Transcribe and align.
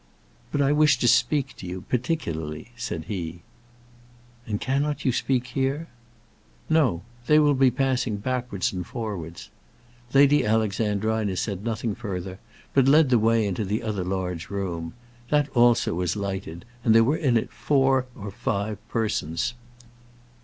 "But 0.51 0.63
I 0.63 0.71
wish 0.71 0.97
to 0.97 1.07
speak 1.07 1.55
to 1.57 1.67
you, 1.67 1.81
particularly," 1.87 2.71
said 2.75 3.03
he. 3.05 3.43
"And 4.47 4.59
cannot 4.59 5.05
you 5.05 5.11
speak 5.11 5.45
here?" 5.45 5.89
"No. 6.67 7.03
They 7.27 7.37
will 7.37 7.53
be 7.53 7.69
passing 7.69 8.17
backwards 8.17 8.73
and 8.73 8.83
forwards." 8.83 9.51
Lady 10.11 10.43
Alexandrina 10.43 11.35
said 11.37 11.63
nothing 11.63 11.93
further, 11.93 12.39
but 12.73 12.87
led 12.87 13.09
the 13.11 13.19
way 13.19 13.45
into 13.45 13.63
the 13.63 13.83
other 13.83 14.03
large 14.03 14.49
room. 14.49 14.95
That 15.29 15.49
also 15.49 15.93
was 15.93 16.15
lighted, 16.15 16.65
and 16.83 16.95
there 16.95 17.03
were 17.03 17.15
in 17.17 17.37
it 17.37 17.51
four 17.51 18.07
or 18.17 18.31
five 18.31 18.79
persons. 18.89 19.53